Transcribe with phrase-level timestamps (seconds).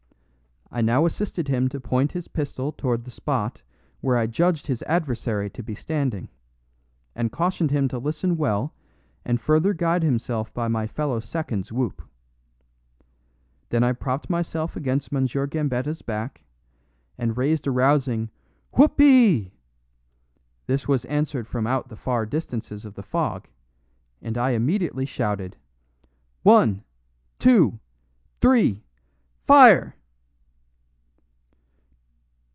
[0.73, 3.61] I now assisted him to point his pistol toward the spot
[3.99, 6.29] where I judged his adversary to be standing,
[7.13, 8.73] and cautioned him to listen well
[9.25, 12.01] and further guide himself by my fellow second's whoop.
[13.67, 15.25] Then I propped myself against M.
[15.25, 16.41] Gambetta's back,
[17.17, 18.29] and raised a rousing
[18.71, 19.51] "Whoop ee!"
[20.67, 23.49] This was answered from out the far distances of the fog,
[24.21, 25.57] and I immediately shouted:
[26.43, 26.85] "One
[27.39, 27.77] two
[28.39, 28.85] three
[29.43, 29.97] FIRE!"